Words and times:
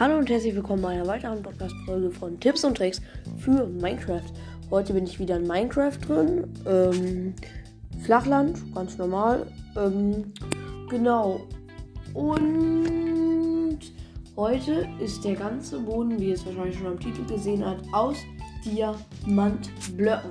Hallo 0.00 0.16
und 0.16 0.30
herzlich 0.30 0.56
willkommen 0.56 0.80
bei 0.80 0.94
einer 0.94 1.06
weiteren 1.06 1.42
Podcast-Folge 1.42 2.10
von 2.10 2.40
Tipps 2.40 2.64
und 2.64 2.74
Tricks 2.74 3.02
für 3.36 3.66
Minecraft. 3.66 4.24
Heute 4.70 4.94
bin 4.94 5.04
ich 5.04 5.18
wieder 5.18 5.36
in 5.36 5.46
Minecraft 5.46 5.98
drin. 6.08 6.48
Ähm, 6.64 7.34
Flachland, 8.02 8.74
ganz 8.74 8.96
normal. 8.96 9.46
Ähm, 9.76 10.32
genau. 10.88 11.42
Und 12.14 13.78
heute 14.36 14.88
ist 15.00 15.22
der 15.22 15.34
ganze 15.34 15.78
Boden, 15.78 16.18
wie 16.18 16.28
ihr 16.28 16.34
es 16.34 16.46
wahrscheinlich 16.46 16.78
schon 16.78 16.86
am 16.86 16.98
Titel 16.98 17.26
gesehen 17.26 17.62
habt, 17.62 17.84
aus 17.92 18.16
Diamantblöcken. 18.64 20.30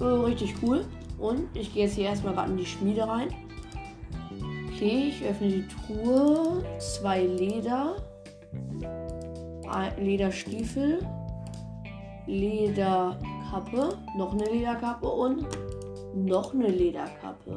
Äh, 0.00 0.04
richtig 0.04 0.56
cool. 0.64 0.84
Und 1.20 1.44
ich 1.54 1.72
gehe 1.72 1.84
jetzt 1.84 1.94
hier 1.94 2.06
erstmal 2.06 2.34
gerade 2.34 2.50
in 2.50 2.56
die 2.56 2.66
Schmiede 2.66 3.06
rein. 3.06 3.28
Okay, 4.74 5.10
ich 5.10 5.24
öffne 5.24 5.46
die 5.46 5.64
Truhe. 5.68 6.64
Zwei 6.80 7.22
Leder. 7.22 7.94
Lederstiefel. 9.98 11.06
Lederkappe. 12.26 13.98
Noch 14.16 14.32
eine 14.32 14.44
Lederkappe 14.44 15.08
und 15.08 15.46
noch 16.14 16.54
eine 16.54 16.68
Lederkappe. 16.68 17.56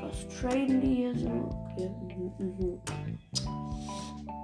Das 0.00 0.28
traden 0.40 0.80
die 0.80 0.94
hier 0.94 1.16
so. 1.16 1.28
Okay. 1.28 1.90
Mhm, 2.38 2.46
mhm. 2.46 2.80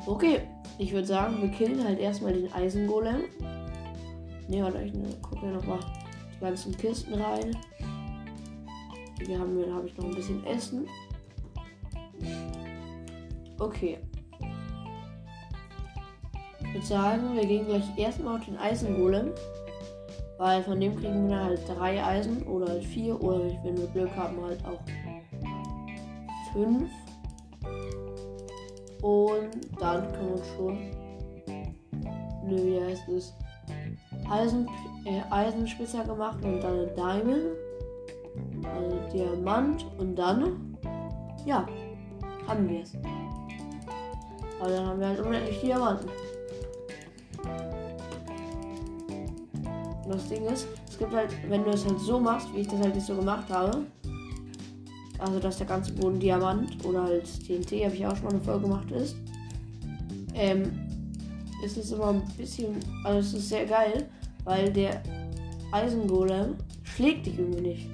Okay, 0.07 0.41
ich 0.79 0.93
würde 0.93 1.07
sagen, 1.07 1.43
wir 1.43 1.49
killen 1.49 1.83
halt 1.83 1.99
erstmal 1.99 2.33
den 2.33 2.53
Eisengolem. 2.53 3.23
Ne, 4.49 4.63
warte, 4.63 4.83
ich 4.83 4.95
ne, 4.95 5.09
gucke 5.21 5.47
ja 5.47 5.53
nochmal 5.53 5.81
die 6.35 6.41
ganzen 6.41 6.77
Kisten 6.77 7.15
rein. 7.15 7.57
Hier 9.25 9.39
haben 9.41 9.59
wir, 9.59 9.75
habe 9.75 9.89
ich 9.89 9.97
noch 9.97 10.05
ein 10.05 10.15
bisschen 10.15 10.45
Essen. 10.45 10.87
Okay. 13.59 13.99
Würde 16.77 16.89
sagen, 16.89 17.35
wir 17.35 17.47
gehen 17.47 17.65
gleich 17.65 17.85
erstmal 17.97 18.37
auf 18.37 18.45
den 18.45 18.59
Eisengolem. 18.59 19.31
Weil 20.37 20.63
von 20.63 20.79
dem 20.79 20.95
kriegen 20.95 21.27
wir 21.27 21.43
halt 21.43 21.61
drei 21.67 22.05
Eisen 22.05 22.43
oder 22.43 22.69
halt 22.69 22.85
vier 22.85 23.19
oder 23.19 23.47
wenn 23.63 23.79
wir 23.79 23.87
Glück 23.87 24.15
haben 24.15 24.39
halt 24.45 24.63
auch 24.67 24.81
fünf. 26.53 26.91
Und 29.01 29.81
dann 29.81 30.13
können 30.13 30.35
wir 30.35 30.45
schon. 30.55 30.79
Nö, 32.47 32.57
wie 32.67 32.85
heißt 32.85 33.09
es? 33.09 33.33
Eisen, 34.31 34.69
äh, 35.07 35.23
Eisenspitzer 35.31 36.05
gemacht 36.05 36.45
und 36.45 36.61
dann 36.61 36.81
ein 36.81 36.95
Diamond. 36.95 37.57
Also 38.75 38.99
Diamant 39.15 39.87
und 39.97 40.15
dann. 40.15 40.77
Ja, 41.47 41.67
haben 42.47 42.69
wir 42.69 42.83
es. 42.83 42.93
Aber 44.61 44.71
dann 44.71 44.87
haben 44.87 45.01
wir 45.01 45.09
halt 45.09 45.21
unendlich 45.21 45.59
Diamanten. 45.63 46.11
Das 50.09 50.29
Ding 50.29 50.45
ist, 50.47 50.67
es 50.89 50.99
gibt 50.99 51.13
halt, 51.13 51.31
wenn 51.49 51.65
du 51.65 51.71
es 51.71 51.85
halt 51.85 51.99
so 52.01 52.19
machst, 52.19 52.53
wie 52.55 52.61
ich 52.61 52.69
das 52.69 52.81
halt 52.81 52.95
nicht 52.95 53.07
so 53.07 53.15
gemacht 53.17 53.49
habe, 53.51 53.87
also 55.19 55.39
dass 55.39 55.59
der 55.59 55.67
ganze 55.67 55.93
Boden 55.93 56.21
Diamant 56.21 56.85
oder 56.85 57.05
halt 57.05 57.25
TNT, 57.47 57.85
habe 57.85 57.95
ich 57.95 58.07
auch 58.07 58.17
schon 58.17 58.25
mal 58.25 58.35
eine 58.35 58.41
Folge 58.41 58.63
gemacht, 58.63 58.91
ist, 58.91 59.17
ähm, 60.35 60.73
ist 61.65 61.77
es 61.77 61.91
immer 61.93 62.09
ein 62.09 62.23
bisschen, 62.37 62.77
also 63.05 63.19
es 63.21 63.35
ist 63.35 63.49
sehr 63.49 63.67
geil, 63.67 64.09
weil 64.45 64.73
der 64.73 65.03
Eisengolem 65.73 66.57
schlägt 66.83 67.27
dich 67.27 67.39
irgendwie 67.39 67.63
nicht. 67.63 67.91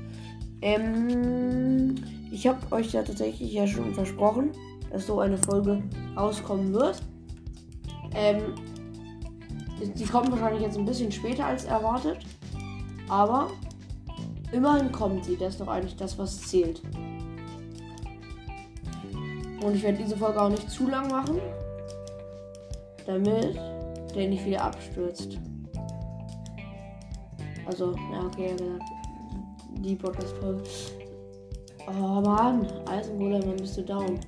Ähm, 0.61 1.95
ich 2.31 2.47
habe 2.47 2.59
euch 2.71 2.93
ja 2.93 3.03
tatsächlich 3.03 3.53
ja 3.53 3.67
schon 3.67 3.95
versprochen, 3.95 4.51
dass 4.91 5.07
so 5.07 5.21
eine 5.21 5.39
Folge 5.39 5.83
rauskommen 6.17 6.73
wird. 6.73 7.01
Ähm, 8.15 8.55
die 9.83 10.05
kommt 10.05 10.31
wahrscheinlich 10.31 10.63
jetzt 10.63 10.79
ein 10.79 10.85
bisschen 10.85 11.13
später 11.13 11.47
als 11.47 11.65
erwartet. 11.65 12.19
Aber 13.09 13.51
immerhin 14.53 14.93
kommt 14.93 15.25
sie. 15.25 15.37
Das 15.37 15.55
ist 15.55 15.61
doch 15.61 15.69
eigentlich 15.69 15.97
das, 15.97 16.19
was 16.19 16.41
zählt. 16.43 16.83
Und 19.63 19.77
ich 19.77 19.83
werde 19.83 19.99
diese 19.99 20.17
Folge 20.17 20.41
auch 20.41 20.49
nicht 20.49 20.71
zu 20.71 20.89
lang 20.89 21.09
machen. 21.09 21.41
Damit 23.07 23.59
der 24.15 24.29
nicht 24.29 24.45
wieder 24.45 24.63
abstürzt. 24.63 25.39
Also, 27.67 27.95
ja, 28.13 28.27
okay, 28.27 28.53
gesagt. 28.53 28.83
Die 29.79 29.97
Podcast-Folge. 29.97 30.63
Oh 31.89 32.21
Mann, 32.21 32.67
Eisengolem, 32.87 33.41
dann 33.41 33.57
bist 33.57 33.77
du 33.77 33.83
down. 33.83 34.21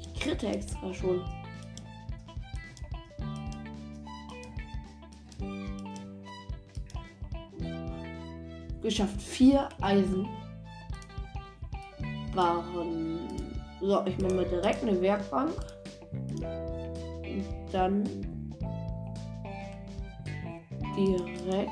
Ich 0.00 0.20
kritte 0.20 0.48
extra 0.48 0.92
schon. 0.94 1.22
Geschafft. 8.82 9.20
Vier 9.20 9.68
Eisen 9.80 10.26
waren. 12.34 13.28
So, 13.80 14.04
ich 14.06 14.18
mache 14.18 14.34
mal 14.34 14.44
direkt 14.44 14.82
eine 14.82 15.00
Werkbank. 15.00 15.52
Und 16.40 17.44
dann 17.72 18.04
direkt 20.96 21.70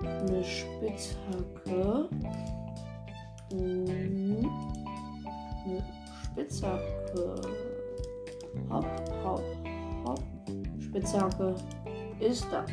eine 0.00 0.44
Spitzhacke. 0.44 2.08
Eine 3.52 4.48
Spitzhacke. 6.24 7.40
Hopp, 8.70 8.86
hopp, 9.24 9.42
hopp. 10.04 10.22
Spitzhacke 10.80 11.54
ist 12.20 12.46
da. 12.50 12.64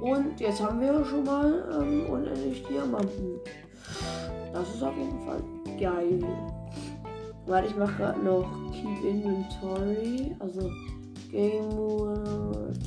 Und 0.00 0.38
jetzt 0.40 0.62
haben 0.62 0.80
wir 0.80 1.04
schon 1.04 1.24
mal 1.24 1.64
ähm, 1.80 2.06
unendlich 2.10 2.62
Diamanten. 2.64 3.40
Das 4.52 4.74
ist 4.74 4.82
auf 4.82 4.96
jeden 4.96 5.20
Fall 5.20 5.42
geil. 5.78 6.24
Warte, 7.46 7.68
ich 7.68 7.76
mache 7.76 7.94
gerade 7.94 8.20
noch 8.20 8.50
Keep 8.72 9.04
Inventory. 9.04 10.34
Also 10.38 10.70
Game 11.30 11.72
World. 11.72 12.80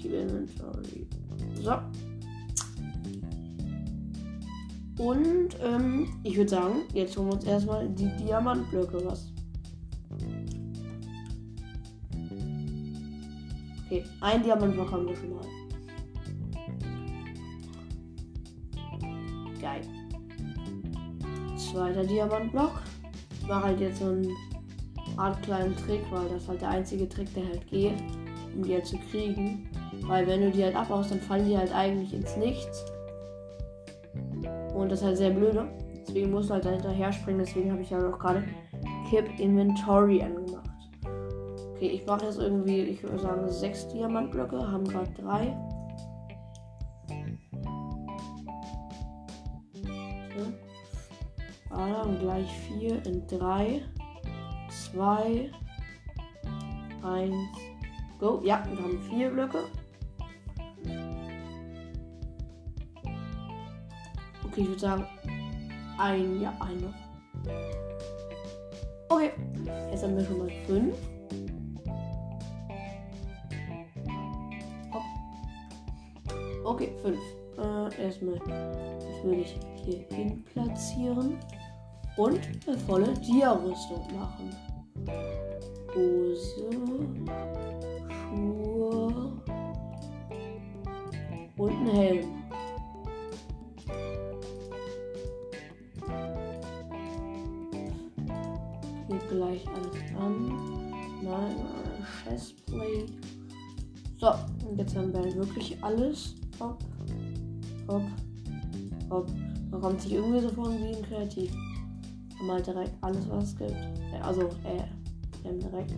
Keep 0.00 0.12
Inventory. 0.12 1.06
So. 1.60 1.78
Und 5.02 5.56
ähm, 5.60 6.08
ich 6.22 6.36
würde 6.36 6.50
sagen, 6.50 6.82
jetzt 6.94 7.16
holen 7.16 7.26
wir 7.26 7.34
uns 7.34 7.44
erstmal 7.44 7.88
die 7.88 8.08
Diamantblöcke 8.18 9.04
was. 9.04 9.32
Okay, 13.84 14.04
ein 14.20 14.44
Diamantblock 14.44 14.92
haben 14.92 15.08
wir 15.08 15.16
schon 15.16 15.34
mal. 15.34 15.44
Geil. 19.60 19.80
Zweiter 21.56 22.04
Diamantblock. 22.04 22.82
Ich 23.40 23.48
mache 23.48 23.64
halt 23.64 23.80
jetzt 23.80 23.98
so 23.98 24.04
einen 24.04 24.30
Art 25.16 25.42
kleinen 25.42 25.74
Trick, 25.78 26.02
weil 26.12 26.28
das 26.28 26.46
halt 26.46 26.60
der 26.60 26.68
einzige 26.68 27.08
Trick, 27.08 27.34
der 27.34 27.44
halt 27.48 27.66
geht, 27.66 28.00
um 28.54 28.62
die 28.62 28.74
halt 28.74 28.86
zu 28.86 28.98
kriegen. 29.10 29.68
Weil 30.02 30.28
wenn 30.28 30.42
du 30.42 30.52
die 30.52 30.62
halt 30.62 30.76
abbaust, 30.76 31.10
dann 31.10 31.20
fallen 31.20 31.48
die 31.48 31.58
halt 31.58 31.74
eigentlich 31.74 32.14
ins 32.14 32.36
Nichts. 32.36 32.91
Und 34.82 34.90
das 34.90 34.98
ist 34.98 35.06
halt 35.06 35.16
sehr 35.16 35.30
blöde. 35.30 35.68
Deswegen 36.06 36.32
musst 36.32 36.50
du 36.50 36.54
halt 36.54 36.64
dahinterher 36.64 37.12
springen. 37.12 37.38
Deswegen 37.38 37.70
habe 37.70 37.82
ich 37.82 37.90
ja 37.90 38.00
noch 38.00 38.18
gerade 38.18 38.42
Keep 39.08 39.38
Inventory 39.38 40.20
angemacht. 40.20 40.68
Okay, 41.70 41.86
ich 41.86 42.04
mache 42.04 42.24
jetzt 42.24 42.40
irgendwie, 42.40 42.80
ich 42.80 43.02
würde 43.02 43.20
sagen, 43.20 43.48
sechs 43.48 43.86
Diamantblöcke. 43.88 44.58
Haben 44.58 44.84
gerade 44.84 45.10
drei. 45.12 45.56
Ah, 51.70 52.02
und 52.02 52.18
gleich 52.18 52.50
vier 52.68 53.04
in 53.06 53.26
drei, 53.28 53.82
zwei, 54.68 55.50
eins, 57.02 57.34
go. 58.18 58.42
Ja, 58.44 58.62
wir 58.68 58.82
haben 58.82 59.00
vier 59.08 59.30
Blöcke. 59.30 59.58
Okay, 64.52 64.60
ich 64.60 64.68
würde 64.68 64.80
sagen, 64.80 65.06
ein, 65.98 66.42
ja, 66.42 66.54
ein 66.60 66.78
noch. 66.78 66.92
Okay, 69.08 69.30
jetzt 69.90 70.02
haben 70.02 70.14
wir 70.14 70.24
schon 70.26 70.38
mal 70.40 70.50
fünf. 70.66 70.94
Okay, 76.64 76.92
fünf. 77.00 77.18
Äh, 77.56 78.02
erstmal, 78.02 78.38
das 78.40 79.24
würde 79.24 79.40
ich 79.40 79.58
hier 79.84 80.04
hin 80.10 80.44
platzieren 80.44 81.38
und 82.18 82.40
eine 82.66 82.78
volle 82.78 83.14
Dia-Rüstung 83.14 84.06
machen. 84.14 84.54
Hose, 85.94 86.68
Schuhe 88.28 89.32
und 91.56 91.70
ein 91.70 91.86
Helm. 91.86 92.31
Alles 99.08 99.64
an. 100.18 100.92
Nein, 101.22 101.56
Chestplate. 102.24 103.12
So, 104.18 104.32
und 104.68 104.78
jetzt 104.78 104.96
haben 104.96 105.12
wir 105.12 105.34
wirklich 105.34 105.76
alles. 105.82 106.34
Hopp, 106.60 106.78
hopp, 107.88 108.04
hopp. 109.10 109.30
Man 109.70 109.80
kommt 109.80 110.00
sich 110.00 110.12
irgendwie 110.12 110.40
so 110.40 110.48
vor 110.50 110.70
wie 110.70 110.94
ein 110.94 111.02
Kreativ. 111.02 111.52
Halt 112.48 112.66
direkt 112.66 112.92
alles, 113.02 113.28
was 113.28 113.44
es 113.44 113.56
gibt. 113.56 113.76
Also, 114.22 114.42
äh, 114.42 114.84
wir 115.42 115.50
haben 115.50 115.60
direkt 115.60 115.94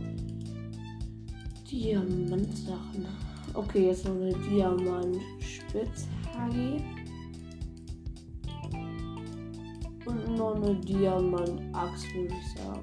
Diamantsachen. 1.71 3.07
Okay, 3.55 3.87
jetzt 3.87 4.05
noch 4.05 4.15
eine 4.15 4.33
Diamant-Spitzhacke. 4.33 6.83
Noch 10.37 10.57
eine 10.57 10.75
Diamant-Axt, 10.75 12.13
würde 12.15 12.35
ich 12.35 12.61
sagen. 12.61 12.81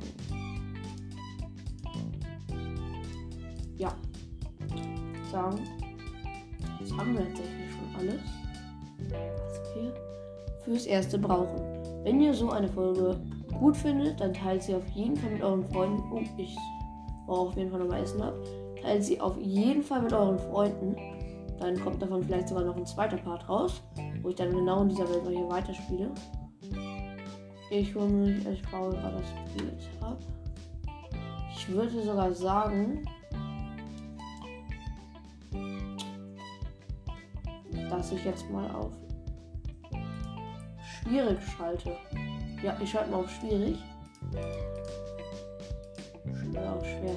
Ja. 3.77 3.93
Sagen. 5.31 5.59
Das 6.79 6.97
haben 6.97 7.13
wir 7.13 7.25
tatsächlich 7.25 7.71
schon 7.71 7.95
alles. 7.99 8.21
Was 9.09 9.75
wir 9.75 9.93
fürs 10.63 10.85
Erste 10.85 11.17
brauchen. 11.17 11.61
Wenn 12.03 12.21
ihr 12.21 12.33
so 12.33 12.51
eine 12.51 12.69
Folge 12.69 13.19
gut 13.59 13.75
findet, 13.75 14.21
dann 14.21 14.33
teilt 14.33 14.63
sie 14.63 14.75
auf 14.75 14.87
jeden 14.89 15.17
Fall 15.17 15.31
mit 15.31 15.43
euren 15.43 15.65
Freunden. 15.65 16.03
Oh, 16.11 16.21
ich 16.37 16.55
brauche 17.25 17.49
auf 17.49 17.57
jeden 17.57 17.69
Fall 17.69 17.79
nochmal 17.79 18.01
Essen 18.01 18.21
ab. 18.21 18.33
Teilt 18.81 19.03
sie 19.03 19.19
auf 19.19 19.37
jeden 19.37 19.83
Fall 19.83 20.01
mit 20.01 20.13
euren 20.13 20.39
Freunden. 20.39 20.95
Dann 21.59 21.79
kommt 21.79 22.01
davon 22.01 22.23
vielleicht 22.23 22.47
sogar 22.47 22.63
noch 22.63 22.77
ein 22.77 22.85
zweiter 22.85 23.17
Part 23.17 23.47
raus, 23.49 23.83
wo 24.21 24.29
ich 24.29 24.35
dann 24.35 24.51
genau 24.51 24.81
in 24.83 24.89
dieser 24.89 25.07
Welt 25.09 25.23
noch 25.23 25.31
hier 25.31 25.49
weiterspiele. 25.49 26.11
Ich 27.71 27.95
hole 27.95 28.09
mir, 28.09 28.51
ich 28.51 28.61
brauche 28.63 28.89
gerade 28.89 29.15
das 29.15 29.53
Bild 29.55 29.89
ab. 30.01 30.17
Ich 31.55 31.69
würde 31.69 32.03
sogar 32.03 32.33
sagen, 32.33 33.07
dass 37.89 38.11
ich 38.11 38.25
jetzt 38.25 38.49
mal 38.51 38.69
auf 38.71 38.91
schwierig 40.83 41.37
schalte. 41.57 41.95
Ja, 42.61 42.77
ich 42.81 42.91
schalte 42.91 43.09
mal 43.09 43.21
auf 43.21 43.31
schwierig. 43.31 43.77
Schwer 46.25 46.73
auf 46.73 46.85
schwer. 46.85 47.15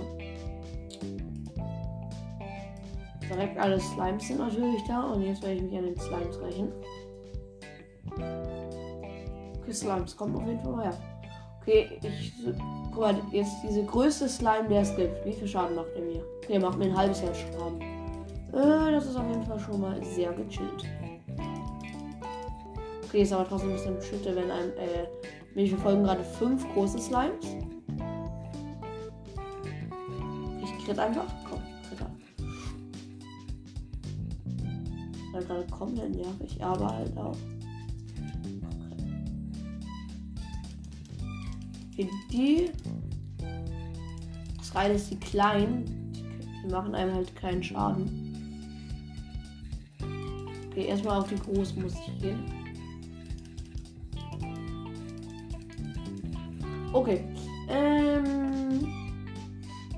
Direkt 3.28 3.58
alle 3.58 3.80
Slimes 3.80 4.28
sind 4.28 4.38
natürlich 4.38 4.82
da 4.86 5.02
und 5.02 5.22
jetzt 5.22 5.42
werde 5.42 5.56
ich 5.56 5.62
mich 5.62 5.76
an 5.76 5.86
den 5.86 5.98
Slimes 5.98 6.40
rächen. 6.40 6.72
Slimes 9.74 10.16
kommen 10.16 10.36
auf 10.36 10.46
jeden 10.46 10.60
Fall 10.60 10.72
mal 10.72 10.84
her. 10.84 10.94
Okay, 11.62 11.98
ich. 12.02 12.32
Guck 12.90 13.00
mal, 13.00 13.16
jetzt 13.32 13.56
diese 13.62 13.84
größte 13.84 14.28
Slime, 14.28 14.68
der 14.68 14.82
es 14.82 14.94
gibt. 14.94 15.24
Wie 15.24 15.32
viel 15.32 15.48
Schaden 15.48 15.74
macht 15.74 15.88
er 15.96 16.02
mir? 16.02 16.22
Okay, 16.44 16.58
macht 16.58 16.78
mir 16.78 16.84
ein 16.86 16.96
halbes 16.96 17.22
Herz 17.22 17.38
Schaden. 17.38 17.80
Äh, 18.52 18.92
das 18.92 19.06
ist 19.06 19.16
auf 19.16 19.28
jeden 19.28 19.44
Fall 19.44 19.58
schon 19.58 19.80
mal 19.80 20.02
sehr 20.04 20.32
gechillt. 20.32 20.84
Okay, 23.04 23.22
ist 23.22 23.32
aber 23.32 23.48
trotzdem 23.48 23.70
ein 23.70 23.76
bisschen 23.76 24.02
schütte, 24.02 24.36
wenn 24.36 24.50
ein. 24.50 24.68
Äh, 24.76 25.06
mir 25.54 25.68
verfolgen 25.68 26.04
gerade 26.04 26.22
fünf 26.22 26.66
große 26.74 26.98
Slimes. 26.98 27.56
Ich 30.62 30.84
krieg 30.84 30.98
einfach. 30.98 31.26
Komm, 31.48 31.60
krieg 31.88 32.00
ab. 32.00 32.10
War 35.32 35.42
gerade 35.42 35.66
komplett 35.68 36.14
nervig, 36.14 36.62
aber 36.62 36.88
halt 36.88 37.16
auch. 37.16 37.36
Okay, 41.94 42.10
die. 42.30 42.70
Das 44.58 44.74
Reine 44.74 44.94
ist 44.94 45.10
die 45.10 45.16
kleinen. 45.16 46.12
Die 46.64 46.70
machen 46.70 46.94
einem 46.94 47.14
halt 47.14 47.34
keinen 47.36 47.62
Schaden. 47.62 48.34
Okay, 50.66 50.86
erstmal 50.86 51.20
auf 51.20 51.28
die 51.28 51.36
großen 51.36 51.80
muss 51.80 51.94
ich 51.94 52.20
gehen. 52.20 52.44
Okay. 56.92 57.24
Ähm. 57.68 58.86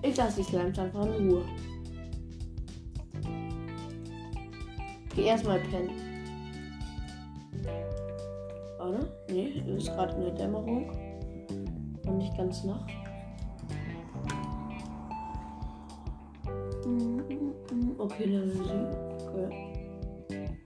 Ich 0.02 0.16
lasse 0.16 0.42
die 0.42 0.46
Slimes 0.46 0.78
einfach 0.78 1.06
in 1.06 1.28
Ruhe. 1.28 1.44
Okay, 5.10 5.25
erstmal 5.25 5.60
pennen. 5.60 5.90
Warte. 8.76 9.10
Nee, 9.31 9.62
ist 9.76 9.87
gerade 9.87 10.14
in 10.16 10.20
der 10.20 10.34
Dämmerung. 10.34 11.05
Und 12.06 12.18
nicht 12.18 12.36
ganz 12.36 12.64
Nacht. 12.64 12.90
Okay, 17.98 18.24
Level 18.24 18.50
7. 18.50 18.64
Okay. 19.28 20.58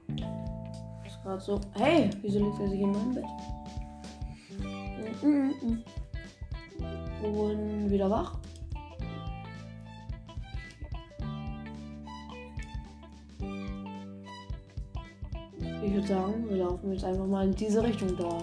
Ist 1.07 1.23
gerade 1.23 1.41
so. 1.41 1.61
Hey, 1.77 2.11
wieso 2.21 2.39
liegt 2.39 2.61
er 2.61 2.69
sich 2.69 2.81
in 2.81 2.93
meinem 2.93 3.15
Bett? 3.15 3.25
Und 7.23 7.91
wieder 7.91 8.11
wach. 8.11 8.39
Ich 15.83 15.95
würde 15.95 16.07
sagen, 16.07 16.49
wir 16.49 16.57
laufen 16.59 16.93
jetzt 16.93 17.05
einfach 17.05 17.27
mal 17.27 17.47
in 17.47 17.55
diese 17.55 17.83
Richtung 17.83 18.17
da. 18.17 18.39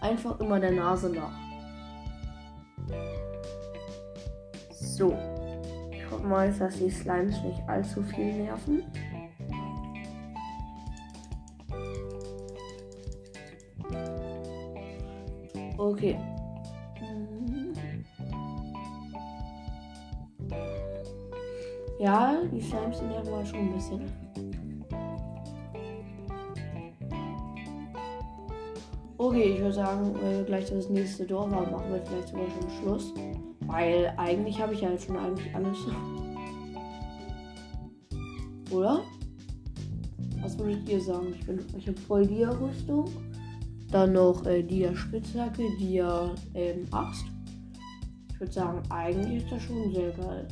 Einfach 0.00 0.40
immer 0.40 0.58
der 0.58 0.72
Nase 0.72 1.10
nach. 1.10 1.47
So. 4.98 5.16
Ich 5.92 6.10
hoffe 6.10 6.26
mal, 6.26 6.52
dass 6.52 6.76
die 6.76 6.90
Slimes 6.90 7.40
nicht 7.44 7.62
allzu 7.68 8.02
viel 8.02 8.32
nerven. 8.32 8.82
Okay. 15.76 16.18
Ja, 22.00 22.34
die 22.52 22.60
Slimes 22.60 23.00
ja 23.00 23.26
wohl 23.26 23.46
schon 23.46 23.60
ein 23.60 23.72
bisschen. 23.74 24.12
Okay, 29.16 29.42
ich 29.42 29.60
würde 29.60 29.72
sagen, 29.72 30.16
äh, 30.24 30.42
gleich 30.42 30.68
das 30.68 30.88
nächste 30.88 31.24
Dorf 31.24 31.52
haben, 31.52 31.70
machen 31.70 31.92
wir 31.92 32.04
vielleicht 32.04 32.28
sogar 32.28 32.46
schon 32.50 32.70
Schluss. 32.82 33.14
Weil 33.68 34.14
eigentlich 34.16 34.60
habe 34.60 34.72
ich 34.72 34.80
ja 34.80 34.98
schon 34.98 35.16
eigentlich 35.16 35.54
alles. 35.54 35.76
Oder? 38.70 39.02
Was 40.40 40.58
würdet 40.58 40.88
ihr 40.88 41.00
sagen? 41.00 41.34
Ich, 41.34 41.76
ich 41.76 41.88
habe 41.88 41.98
voll 42.00 42.26
Dia-Rüstung. 42.26 43.10
Dann 43.90 44.14
noch 44.14 44.44
äh, 44.46 44.62
Dia-Spitzhacke, 44.62 45.62
Dia 45.78 46.34
ähm, 46.54 46.86
Axt. 46.92 47.26
Ich 48.32 48.40
würde 48.40 48.52
sagen, 48.52 48.82
eigentlich 48.88 49.42
ist 49.42 49.52
das 49.52 49.62
schon 49.62 49.92
sehr 49.92 50.12
geil. 50.12 50.48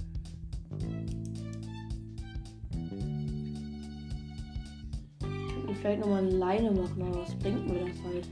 Ich 5.18 5.54
könnte 5.54 5.75
vielleicht 5.75 6.00
nochmal 6.00 6.23
eine 6.23 6.37
Leine 6.37 6.70
machen, 6.73 7.02
aber 7.02 7.20
was 7.23 7.35
bringt 7.37 7.66
mir 7.66 7.87
das 7.87 8.02
halt? 8.04 8.28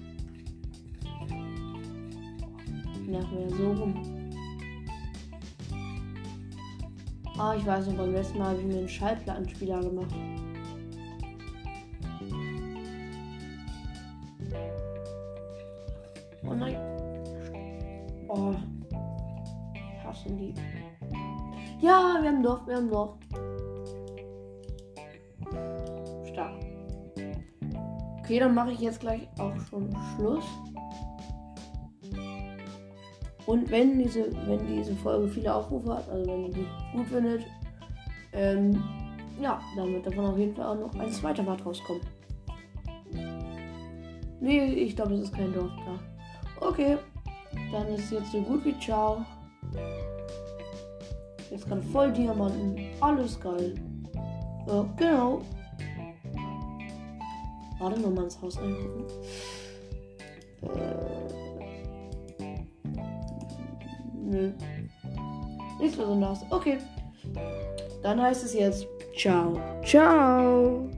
Nachher 3.06 3.50
so 3.50 3.72
rum. 3.72 4.13
Ah, 7.36 7.54
ich 7.56 7.66
weiß 7.66 7.88
noch, 7.88 7.96
beim 7.96 8.12
letzten 8.12 8.38
Mal 8.38 8.50
habe 8.50 8.60
ich 8.60 8.66
mir 8.66 8.78
einen 8.78 8.88
Schallplattenspieler 8.88 9.80
gemacht. 9.80 10.14
Oh 16.46 16.54
nein. 16.54 16.76
Oh. 18.28 18.54
Ich 19.72 20.04
hasse 20.04 20.28
die. 20.30 20.54
Ja, 21.80 22.18
wir 22.22 22.30
haben 22.30 22.42
Dorf, 22.42 22.66
wir 22.68 22.76
haben 22.76 22.88
Dorf. 22.88 23.16
Stark. 26.32 26.54
Okay, 28.20 28.38
dann 28.38 28.54
mache 28.54 28.72
ich 28.72 28.80
jetzt 28.80 29.00
gleich 29.00 29.28
auch 29.40 29.58
schon 29.68 29.90
Schluss. 30.14 30.44
Und 33.46 33.70
wenn 33.70 33.98
diese, 33.98 34.30
wenn 34.46 34.66
diese 34.66 34.94
Folge 34.96 35.28
viele 35.28 35.54
Aufrufe 35.54 35.94
hat, 35.94 36.08
also 36.08 36.30
wenn 36.30 36.44
ihr 36.44 36.52
die 36.52 36.66
gut 36.92 37.06
findet, 37.06 37.44
ähm, 38.32 38.82
ja, 39.40 39.60
dann 39.76 39.92
wird 39.92 40.06
davon 40.06 40.26
auf 40.26 40.38
jeden 40.38 40.54
Fall 40.54 40.66
auch 40.66 40.80
noch 40.80 40.94
ein 40.98 41.10
zweiter 41.10 41.42
Part 41.42 41.64
rauskommen. 41.64 42.02
Nee, 44.40 44.64
ich 44.64 44.96
glaube, 44.96 45.14
es 45.14 45.22
ist 45.22 45.34
kein 45.34 45.52
Dorf 45.52 45.72
da. 45.86 46.66
Okay, 46.66 46.98
dann 47.72 47.88
ist 47.88 48.10
jetzt 48.10 48.32
so 48.32 48.40
gut 48.42 48.64
wie 48.64 48.78
ciao. 48.78 49.24
Jetzt 51.50 51.66
gerade 51.68 51.82
voll 51.82 52.12
Diamanten. 52.12 52.78
Alles 53.00 53.38
geil. 53.40 53.74
Ja, 54.66 54.84
genau. 54.96 55.42
Warte 57.78 58.00
noch 58.00 58.10
mal 58.10 58.24
ins 58.24 58.40
Haus 58.40 58.58
reingucken. 58.58 59.04
Äh, 60.62 61.23
Nö. 64.24 64.52
Nichts 65.80 65.96
Besonderes. 65.96 66.40
Okay. 66.50 66.78
Dann 68.02 68.20
heißt 68.20 68.44
es 68.44 68.54
jetzt 68.54 68.86
Ciao. 69.16 69.58
Ciao. 69.84 70.88